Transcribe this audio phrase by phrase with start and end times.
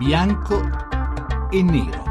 [0.00, 0.62] bianco
[1.52, 2.09] e nero.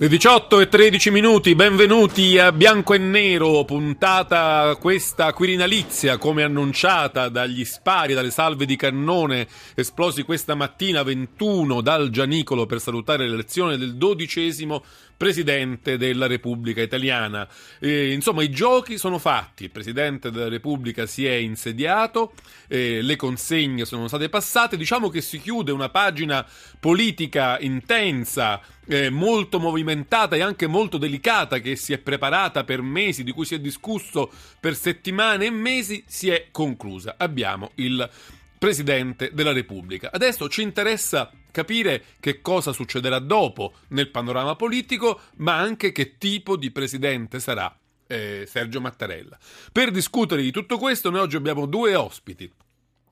[0.00, 7.28] Le 18 e 13 minuti, benvenuti a Bianco e Nero, puntata questa quirinalizia come annunciata
[7.28, 13.76] dagli spari, dalle salve di cannone esplosi questa mattina 21 dal Gianicolo per salutare l'elezione
[13.76, 14.84] del dodicesimo
[15.18, 17.46] Presidente della Repubblica Italiana.
[17.80, 22.32] E, insomma, i giochi sono fatti, il Presidente della Repubblica si è insediato,
[22.68, 26.46] eh, le consegne sono state passate, diciamo che si chiude una pagina
[26.78, 33.24] politica intensa, eh, molto movimentata e anche molto delicata che si è preparata per mesi,
[33.24, 37.16] di cui si è discusso per settimane e mesi, si è conclusa.
[37.18, 38.08] Abbiamo il
[38.58, 40.10] Presidente della Repubblica.
[40.12, 46.56] Adesso ci interessa capire che cosa succederà dopo nel panorama politico, ma anche che tipo
[46.56, 47.74] di presidente sarà
[48.06, 49.38] eh, Sergio Mattarella.
[49.70, 52.50] Per discutere di tutto questo, noi oggi abbiamo due ospiti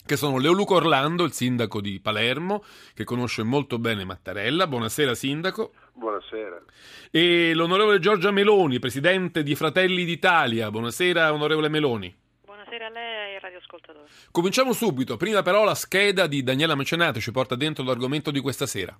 [0.07, 4.69] che sono Leoluco Orlando, il sindaco di Palermo, che conosce molto bene Mattarella.
[4.69, 5.73] Buonasera, sindaco.
[5.95, 6.63] Buonasera.
[7.11, 10.71] E l'onorevole Giorgia Meloni, presidente di Fratelli d'Italia.
[10.71, 12.15] Buonasera, onorevole Meloni.
[12.77, 14.07] Buonasera a lei e ai radioascoltatori.
[14.31, 15.17] Cominciamo subito.
[15.17, 18.97] Prima però la scheda di Daniela Mecenate ci porta dentro l'argomento di questa sera.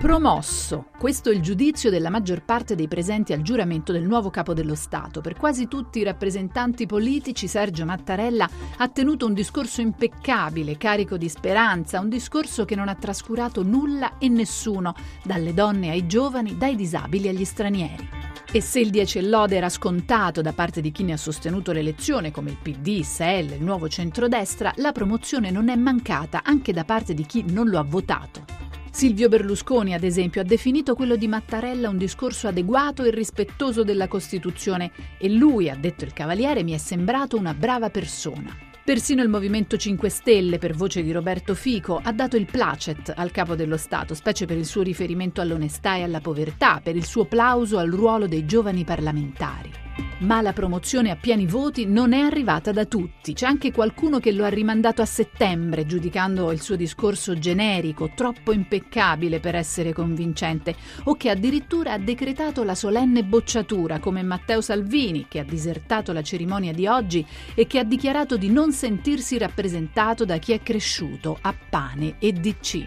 [0.00, 0.86] Promosso.
[0.98, 4.74] Questo è il giudizio della maggior parte dei presenti al giuramento del nuovo capo dello
[4.74, 5.20] Stato.
[5.20, 11.28] Per quasi tutti i rappresentanti politici, Sergio Mattarella ha tenuto un discorso impeccabile, carico di
[11.28, 16.74] speranza, un discorso che non ha trascurato nulla e nessuno, dalle donne ai giovani, dai
[16.74, 18.19] disabili agli stranieri.
[18.52, 22.32] E se il 10 lode era scontato da parte di chi ne ha sostenuto l'elezione,
[22.32, 27.14] come il PD, SEL, il nuovo centrodestra, la promozione non è mancata anche da parte
[27.14, 28.44] di chi non lo ha votato.
[28.90, 34.08] Silvio Berlusconi, ad esempio, ha definito quello di Mattarella un discorso adeguato e rispettoso della
[34.08, 38.52] Costituzione e lui, ha detto il Cavaliere, mi è sembrato una brava persona.
[38.90, 43.30] Persino il Movimento 5 Stelle, per voce di Roberto Fico, ha dato il placet al
[43.30, 47.24] capo dello Stato, specie per il suo riferimento all'onestà e alla povertà, per il suo
[47.24, 49.89] plauso al ruolo dei giovani parlamentari.
[50.20, 53.32] Ma la promozione a pieni voti non è arrivata da tutti.
[53.32, 58.52] C'è anche qualcuno che lo ha rimandato a settembre, giudicando il suo discorso generico, troppo
[58.52, 65.24] impeccabile per essere convincente, o che addirittura ha decretato la solenne bocciatura, come Matteo Salvini,
[65.26, 70.26] che ha disertato la cerimonia di oggi e che ha dichiarato di non sentirsi rappresentato
[70.26, 72.86] da chi è cresciuto a pane e DC.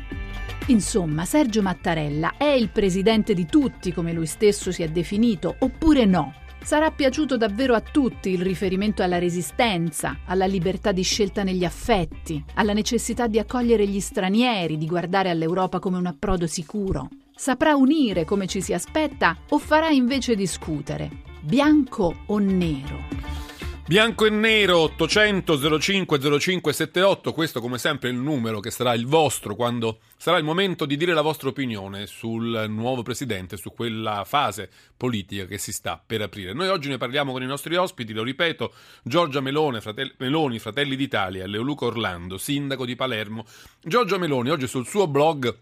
[0.68, 6.06] Insomma, Sergio Mattarella è il presidente di tutti, come lui stesso si è definito, oppure
[6.06, 6.42] no?
[6.64, 12.42] Sarà piaciuto davvero a tutti il riferimento alla resistenza, alla libertà di scelta negli affetti,
[12.54, 17.10] alla necessità di accogliere gli stranieri, di guardare all'Europa come un approdo sicuro.
[17.36, 21.10] Saprà unire come ci si aspetta o farà invece discutere?
[21.42, 23.53] Bianco o nero?
[23.86, 29.06] Bianco e nero 800 05 0578, questo come sempre è il numero che sarà il
[29.06, 34.24] vostro quando sarà il momento di dire la vostra opinione sul nuovo presidente, su quella
[34.24, 36.54] fase politica che si sta per aprire.
[36.54, 38.74] Noi oggi ne parliamo con i nostri ospiti, lo ripeto,
[39.04, 43.46] Giorgia Melone, fratelli, Meloni, Fratelli d'Italia, Leoluco Orlando, sindaco di Palermo.
[43.82, 45.54] Giorgia Meloni oggi sul suo blog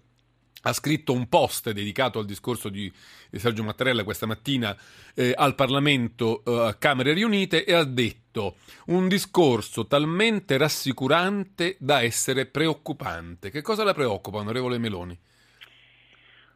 [0.61, 2.91] ha scritto un post dedicato al discorso di
[3.31, 4.75] Sergio Mattarella questa mattina
[5.16, 8.57] eh, al Parlamento eh, a Camere riunite e ha detto
[8.88, 13.49] un discorso talmente rassicurante da essere preoccupante.
[13.49, 15.17] Che cosa la preoccupa, onorevole Meloni?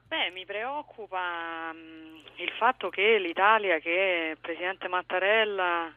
[0.07, 5.91] Beh, mi preoccupa mh, il fatto che l'Italia che il Presidente Mattarella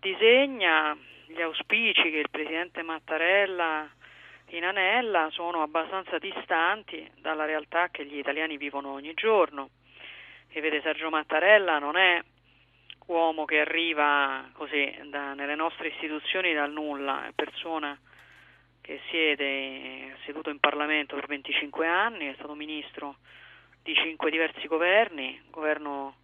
[0.00, 3.88] disegna, gli auspici che il Presidente Mattarella
[4.50, 9.70] in Anella sono abbastanza distanti dalla realtà che gli italiani vivono ogni giorno.
[10.48, 12.20] E vede Sergio Mattarella non è
[13.06, 17.98] uomo che arriva così da, nelle nostre istituzioni dal nulla, è persona
[18.80, 23.16] che siede seduto in Parlamento per 25 anni, è stato ministro
[23.82, 26.16] di cinque diversi governi, governo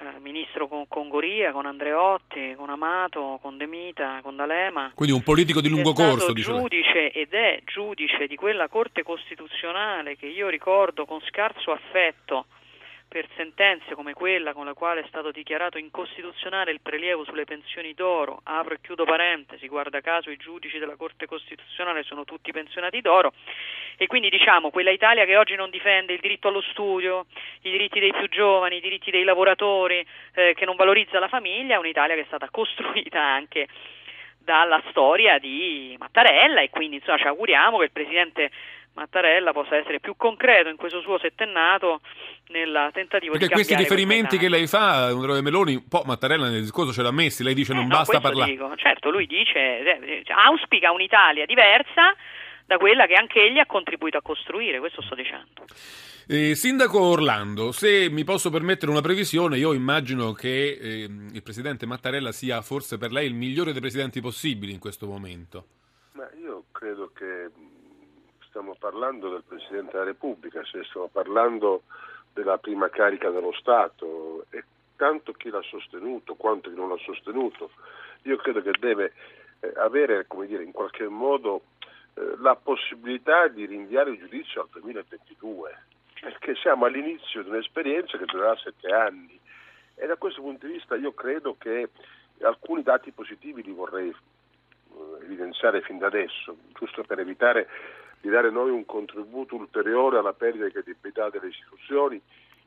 [0.00, 4.92] eh, ministro con, con, Goria, con Andreotti, con Amato, con De Mita, con D'Alema.
[4.94, 10.16] Quindi un politico di lungo corso, dice giudice ed è giudice di quella Corte Costituzionale
[10.16, 12.46] che io ricordo con scarso affetto
[13.12, 17.92] per sentenze come quella con la quale è stato dichiarato incostituzionale il prelievo sulle pensioni
[17.92, 23.02] d'oro, apro e chiudo parentesi, guarda caso i giudici della Corte Costituzionale sono tutti pensionati
[23.02, 23.34] d'oro.
[23.98, 27.26] E quindi diciamo quella Italia che oggi non difende il diritto allo studio,
[27.60, 30.02] i diritti dei più giovani, i diritti dei lavoratori,
[30.34, 33.68] eh, che non valorizza la famiglia, è un'Italia che è stata costruita anche
[34.44, 38.50] dalla storia di Mattarella e quindi insomma, ci auguriamo che il Presidente
[38.94, 42.00] Mattarella possa essere più concreto in questo suo settennato
[42.48, 46.60] nel tentativo Perché di questi riferimenti che lei fa, onorevole Meloni, un po' Mattarella nel
[46.60, 48.50] discorso ce l'ha messi, lei dice Eh, non no, basta parlare.
[48.50, 48.70] dico.
[48.76, 52.14] Certo, lui dice, eh, auspica un'Italia diversa
[52.66, 55.64] da quella che anche egli ha contribuito a costruire, questo sto dicendo.
[56.28, 61.02] Eh, Sindaco Orlando, se mi posso permettere una previsione, io immagino che eh,
[61.32, 65.66] il presidente Mattarella sia forse per lei il migliore dei presidenti possibili in questo momento.
[66.12, 67.50] Ma io credo che
[68.46, 71.82] stiamo parlando del Presidente della Repubblica, se stiamo parlando
[72.32, 74.62] della prima carica dello Stato e
[74.94, 77.70] tanto chi l'ha sostenuto quanto chi non l'ha sostenuto,
[78.22, 79.12] io credo che deve
[79.58, 81.62] eh, avere, dire, in qualche modo
[82.14, 85.90] eh, la possibilità di rinviare il giudizio al 2022,
[86.22, 89.36] perché siamo all'inizio di un'esperienza che durerà sette anni
[89.96, 91.88] e da questo punto di vista io credo che
[92.42, 97.66] alcuni dati positivi li vorrei eh, evidenziare fin da adesso, giusto per evitare
[98.20, 102.22] di dare noi un contributo ulteriore alla perdita di credibilità delle istituzioni.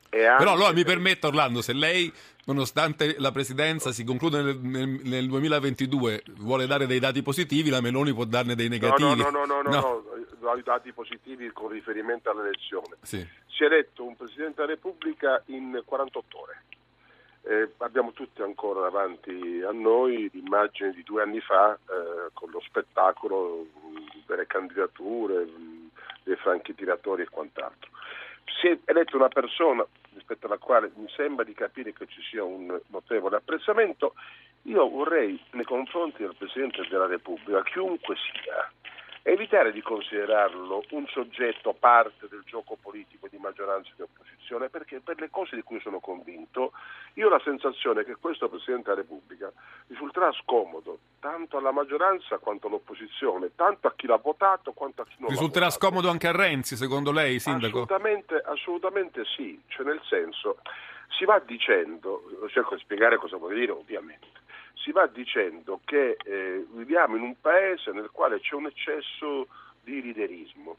[0.10, 2.12] Anche Però allora mi per- permetta Orlando, se lei,
[2.46, 7.82] nonostante la presidenza si conclude nel, nel- nel 2022, vuole dare dei dati positivi, la
[7.82, 9.22] Meloni può darne dei negativi.
[9.22, 10.04] no, no, no, no, no,
[10.40, 12.96] no, dati positivi con riferimento all'elezione.
[13.02, 13.26] Sì.
[13.48, 16.64] Si è eletto un Presidente della Repubblica in 48 ore.
[17.48, 22.60] Eh, abbiamo tutti ancora davanti a noi l'immagine di due anni fa eh, con lo
[22.66, 25.90] spettacolo mh, delle candidature, mh,
[26.24, 27.92] dei franchi tiratori e quant'altro.
[28.60, 32.44] Si è eletta una persona rispetto alla quale mi sembra di capire che ci sia
[32.44, 34.16] un notevole apprezzamento.
[34.64, 38.72] Io vorrei nei confronti del Presidente della Repubblica, chiunque sia,
[39.28, 45.00] evitare di considerarlo un soggetto parte del gioco politico di maggioranza e di opposizione, perché
[45.00, 46.74] per le cose di cui sono convinto,
[47.14, 49.52] io ho la sensazione che questo Presidente della Repubblica
[49.88, 55.16] risulterà scomodo tanto alla maggioranza quanto all'opposizione, tanto a chi l'ha votato quanto a chi
[55.18, 55.88] non Risulterà l'ha votato.
[55.88, 57.82] scomodo anche a Renzi, secondo lei, Sindaco?
[57.82, 60.58] Assolutamente, assolutamente sì, cioè nel senso
[61.18, 64.28] si va dicendo, cerco di spiegare cosa vuol dire ovviamente,
[64.76, 69.48] si va dicendo che eh, viviamo in un paese nel quale c'è un eccesso
[69.82, 70.78] di liderismo,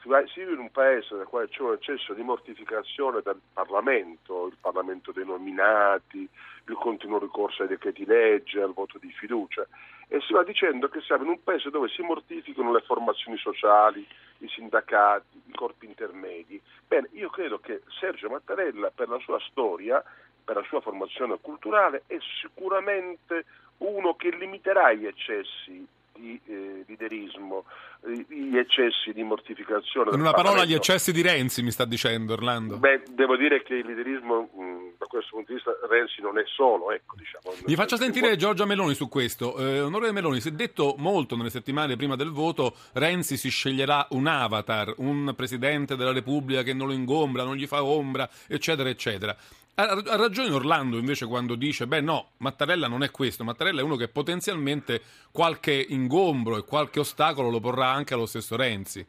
[0.00, 3.40] si, va- si vive in un paese nel quale c'è un eccesso di mortificazione del
[3.52, 6.28] Parlamento, il Parlamento dei nominati,
[6.66, 9.66] il continuo ricorso ai decreti legge, al voto di fiducia
[10.08, 14.06] e si va dicendo che siamo in un paese dove si mortificano le formazioni sociali,
[14.38, 16.60] i sindacati, i corpi intermedi.
[16.86, 20.02] Bene, io credo che Sergio Mattarella per la sua storia,
[20.48, 23.44] per la sua formazione culturale, è sicuramente
[23.78, 27.66] uno che limiterà gli eccessi di eh, liderismo,
[28.06, 30.10] eh, gli eccessi di mortificazione.
[30.14, 32.78] In una parola, gli eccessi di Renzi, mi sta dicendo Orlando.
[32.78, 34.77] Beh, devo dire che il liderismo, mh, da
[35.08, 37.54] questo punto di vista, Renzi non è solo, ecco, diciamo.
[37.66, 39.56] Mi faccia Nel- sentire Giorgia Meloni su questo.
[39.58, 44.06] Eh, onorevole Meloni, si è detto molto nelle settimane prima del voto, Renzi si sceglierà
[44.10, 48.88] un avatar, un presidente della Repubblica che non lo ingombra, non gli fa ombra, eccetera,
[48.88, 49.36] eccetera.
[49.74, 53.84] Ha, ha ragione Orlando invece quando dice, beh no, Mattarella non è questo, Mattarella è
[53.84, 55.00] uno che potenzialmente
[55.30, 59.06] qualche ingombro e qualche ostacolo lo porrà anche allo stesso Renzi.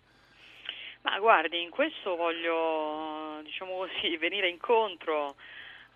[1.02, 5.36] Ma guardi, in questo voglio, diciamo così, venire incontro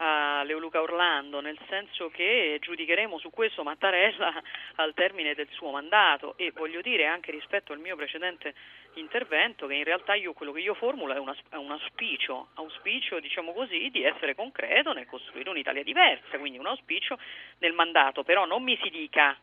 [0.06, 4.34] a Leoluca Orlando, nel senso che giudicheremo su questo Mattarella
[4.76, 6.34] al termine del suo mandato.
[6.38, 8.54] E voglio dire anche rispetto al mio precedente
[8.96, 13.20] intervento che in realtà io quello che io formulo è, una- è un auspicio, auspicio
[13.20, 17.18] diciamo così di essere concreto nel costruire un'Italia diversa, quindi un auspicio
[17.60, 19.38] nel mandato, però non mi si dica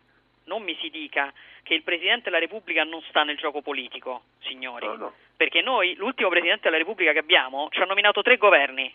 [0.45, 1.33] non mi si dica
[1.63, 5.15] che il Presidente della Repubblica non sta nel gioco politico, signori, No, no.
[5.37, 8.93] perché noi, l'ultimo Presidente della Repubblica che abbiamo, ci ha nominato tre governi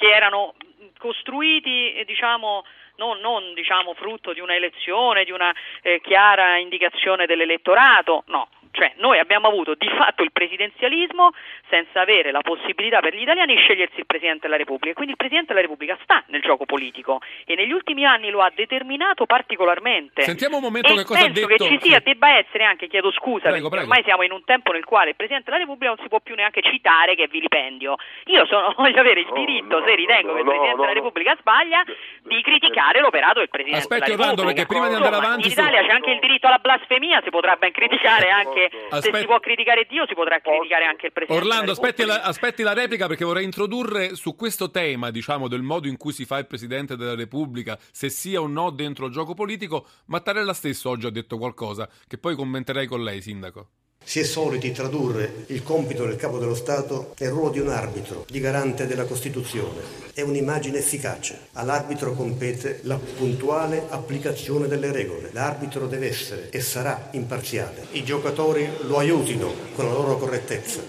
[0.00, 0.54] che erano
[0.96, 2.64] costruiti, eh, diciamo,
[2.96, 8.48] non, non, diciamo, frutto di una elezione, di una eh, chiara indicazione dell'elettorato, no.
[8.72, 11.30] Cioè, noi abbiamo avuto di fatto il presidenzialismo
[11.68, 14.94] senza avere la possibilità per gli italiani di scegliersi il Presidente della Repubblica.
[14.94, 18.50] Quindi il Presidente della Repubblica sta nel gioco politico e negli ultimi anni lo ha
[18.54, 20.22] determinato particolarmente.
[20.22, 21.64] Sentiamo un momento e che cosa ha penso detto.
[21.64, 22.04] che ci sia, sì.
[22.04, 23.90] debba essere anche, chiedo scusa, Prego, perché prego.
[23.90, 26.34] ormai siamo in un tempo nel quale il Presidente della Repubblica non si può più
[26.34, 27.96] neanche citare che è vilipendio.
[28.26, 30.80] Io sono, voglio avere il No, diritto, no, se ritengo no, che il Presidente no,
[30.82, 30.94] della no.
[30.94, 34.66] Repubblica sbaglia, De- di criticare l'operato del Presidente Aspetti, della Orlando, Repubblica.
[34.66, 37.30] perché prima di andare avanti In su- Italia c'è anche il diritto alla blasfemia, si
[37.30, 41.12] potrà ben criticare anche, se Aspetti- si può criticare Dio, si potrà criticare anche il
[41.12, 45.62] Presidente Orlando, aspetti la, aspetti la replica perché vorrei introdurre su questo tema, diciamo, del
[45.62, 49.12] modo in cui si fa il Presidente della Repubblica, se sia o no dentro il
[49.12, 53.68] gioco politico, Mattarella stesso oggi ha detto qualcosa che poi commenterei con lei, Sindaco.
[54.02, 58.24] Si è soliti tradurre il compito del capo dello Stato nel ruolo di un arbitro,
[58.28, 59.82] di garante della Costituzione.
[60.12, 61.48] È un'immagine efficace.
[61.52, 65.30] All'arbitro compete la puntuale applicazione delle regole.
[65.32, 67.86] L'arbitro deve essere e sarà imparziale.
[67.92, 70.88] I giocatori lo aiutino con la loro correttezza.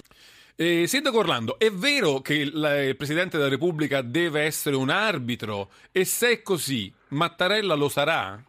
[0.56, 5.70] Eh, Sindaco Orlando, è vero che il, il Presidente della Repubblica deve essere un arbitro?
[5.92, 8.42] E se è così, Mattarella lo sarà?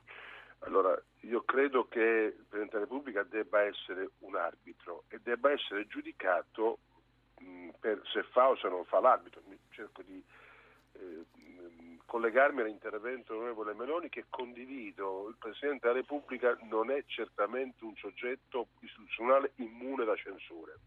[0.59, 5.87] Allora, io credo che il Presidente della Repubblica debba essere un arbitro e debba essere
[5.87, 6.79] giudicato
[7.39, 9.41] mh, per se fa o se non fa l'arbitro.
[9.69, 10.21] Cerco di
[10.93, 11.25] eh,
[12.05, 15.29] collegarmi all'intervento dell'onorevole Meloni che condivido.
[15.29, 20.77] Il Presidente della Repubblica non è certamente un soggetto istituzionale immune da censure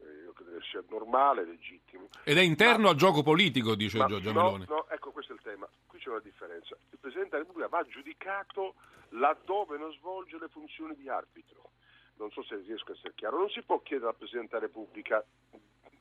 [0.00, 2.08] io credo che sia normale, legittimo.
[2.24, 4.64] Ed è interno ma, al gioco politico, dice Giorgio no, Meloni.
[4.68, 5.68] No, ecco questo è il tema.
[5.86, 6.76] Qui c'è una differenza.
[6.90, 8.74] Il Presidente della Repubblica va giudicato
[9.10, 11.70] laddove non svolge le funzioni di arbitro.
[12.16, 13.38] Non so se riesco a essere chiaro.
[13.38, 15.24] Non si può chiedere al Presidente della Repubblica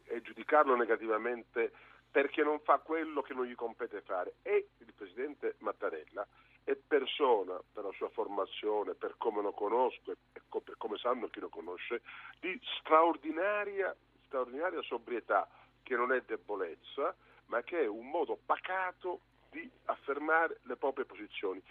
[0.04, 1.72] e giudicarlo negativamente
[2.10, 4.36] perché non fa quello che non gli compete fare.
[4.42, 6.26] E il Presidente Mattarella
[6.66, 11.40] è persona, per la sua formazione, per come lo conosco e per come sanno chi
[11.40, 12.02] lo conosce,
[12.40, 13.96] di straordinaria,
[14.26, 15.48] straordinaria sobrietà,
[15.84, 19.20] che non è debolezza, ma che è un modo pacato
[19.52, 21.62] di affermare le proprie posizioni.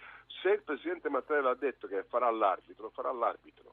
[0.41, 3.64] Se il Presidente Mattarella ha detto che farà l'arbitro, farà l'arbitro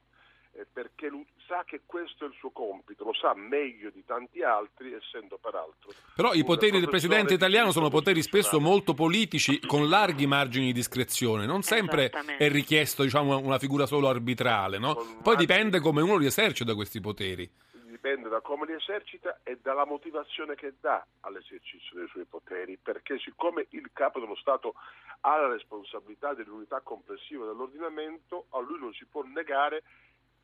[0.55, 4.43] eh, perché lui sa che questo è il suo compito, lo sa meglio di tanti
[4.43, 5.91] altri, essendo peraltro.
[6.15, 10.73] Però i poteri del presidente italiano sono poteri spesso molto politici, con larghi margini di
[10.73, 11.45] discrezione.
[11.45, 14.95] Non sempre è richiesto diciamo, una figura solo arbitrale, no?
[15.21, 17.49] Poi dipende come uno li esercita questi poteri.
[17.85, 23.17] Dipende da come li esercita e dalla motivazione che dà all'esercizio dei suoi poteri, perché
[23.17, 24.73] siccome il capo dello Stato
[25.21, 29.83] ha la responsabilità dell'unità complessiva dell'ordinamento, a lui non si può negare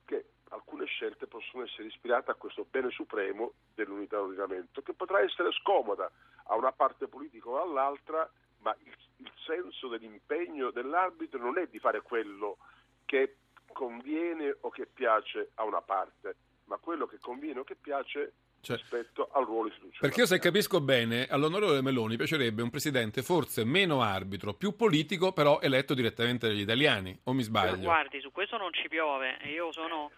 [0.10, 5.52] che alcune scelte possono essere ispirate a questo bene supremo dell'unità dell'ordinamento, che potrà essere
[5.52, 6.10] scomoda
[6.46, 8.28] a una parte politica o all'altra,
[8.62, 12.58] ma il, il senso dell'impegno dell'arbitro non è di fare quello
[13.06, 13.36] che
[13.72, 16.36] conviene o che piace a una parte,
[16.66, 20.00] ma quello che conviene o che piace cioè, rispetto al ruolo istituzionale.
[20.00, 25.32] Perché io se capisco bene, all'onorevole Meloni piacerebbe un presidente forse meno arbitro, più politico,
[25.32, 27.78] però eletto direttamente dagli italiani, o mi sbaglio?
[27.78, 30.12] Guardi, su questo non ci piove, io sono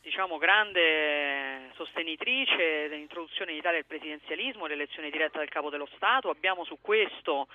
[0.00, 6.64] diciamo grande sostenitrice dell'introduzione in Italia del presidenzialismo, l'elezione diretta del capo dello Stato, abbiamo
[6.64, 7.48] su questo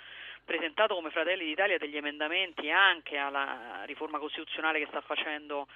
[0.43, 5.67] presentato come Fratelli d'Italia degli emendamenti anche alla riforma costituzionale che sta facendo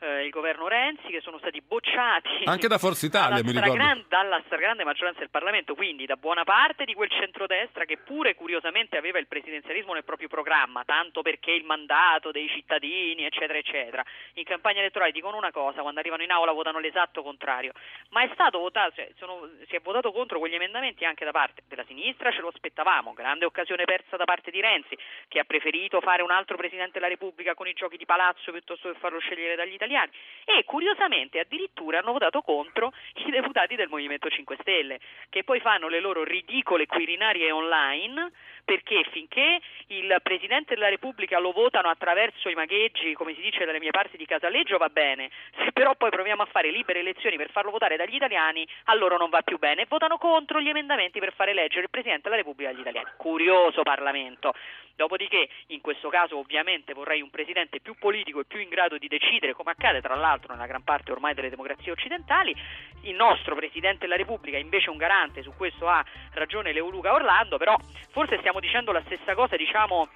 [0.00, 4.04] eh, il governo Renzi che sono stati bocciati anche da Forza Italia mi ricordo.
[4.08, 8.96] dalla stragrande maggioranza del Parlamento quindi da buona parte di quel centrodestra che pure curiosamente
[8.96, 14.04] aveva il presidenzialismo nel proprio programma tanto perché il mandato dei cittadini eccetera eccetera.
[14.34, 17.72] In campagna elettorale dicono una cosa quando arrivano in aula votano l'esatto contrario.
[18.10, 21.62] Ma è stato votato cioè, sono, si è votato contro quegli emendamenti anche da parte
[21.68, 24.96] della sinistra ce lo aspettavamo grande occasione persa da parte di Renzi
[25.28, 28.90] che ha preferito fare un altro Presidente della Repubblica con i giochi di palazzo piuttosto
[28.90, 30.10] che farlo scegliere dagli italiani italiani
[30.44, 32.92] e curiosamente addirittura hanno votato contro
[33.26, 38.30] i deputati del Movimento 5 Stelle che poi fanno le loro ridicole quirinarie online
[38.64, 43.80] perché finché il Presidente della Repubblica lo votano attraverso i magheggi, come si dice dalle
[43.80, 47.50] mie parti di Casaleggio, va bene, se però poi proviamo a fare libere elezioni per
[47.50, 51.50] farlo votare dagli italiani, allora non va più bene votano contro gli emendamenti per fare
[51.50, 53.08] eleggere il Presidente della Repubblica agli italiani.
[53.16, 54.54] Curioso Parlamento.
[54.94, 59.08] Dopodiché, in questo caso ovviamente vorrei un Presidente più politico e più in grado di
[59.08, 62.54] decidere, come accade tra l'altro nella gran parte ormai delle democrazie occidentali.
[63.02, 67.56] Il nostro Presidente della Repubblica invece è un garante, su questo ha ragione Leoluca Orlando,
[67.56, 67.74] però
[68.10, 70.08] forse stiamo dicendo la stessa cosa, diciamo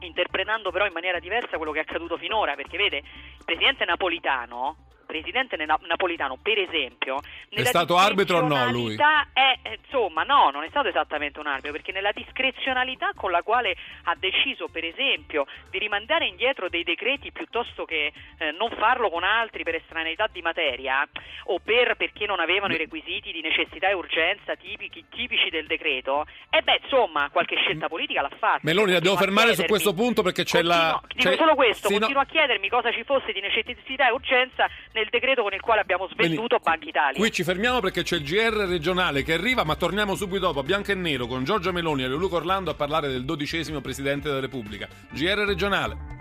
[0.00, 4.76] interpretando però in maniera diversa quello che è accaduto finora, perché vede, il Presidente Napolitano
[5.08, 8.94] presidente Napolitano, per esempio, è stato arbitro o no lui?
[8.94, 13.42] È, eh, insomma, no, non è stato esattamente un arbitro, perché nella discrezionalità con la
[13.42, 13.74] quale
[14.04, 19.24] ha deciso, per esempio, di rimandare indietro dei decreti piuttosto che eh, non farlo con
[19.24, 21.08] altri per estraneità di materia
[21.44, 26.26] o per, perché non avevano i requisiti di necessità e urgenza tipici, tipici del decreto,
[26.50, 28.60] e beh, insomma, qualche scelta politica l'ha fatta.
[28.62, 31.00] Meloni, la devo fermare su questo punto perché c'è continuo, la...
[31.14, 31.36] Dico c'è...
[31.36, 32.28] solo questo, sì, continuo no.
[32.28, 36.08] a chiedermi cosa ci fosse di necessità e urgenza nel decreto con il quale abbiamo
[36.08, 37.18] svenduto Banca Italia.
[37.18, 40.90] Qui ci fermiamo perché c'è il GR regionale che arriva, ma torniamo subito dopo, bianco
[40.90, 44.88] e nero, con Giorgio Meloni e Luca Orlando a parlare del dodicesimo Presidente della Repubblica.
[45.10, 46.17] GR regionale.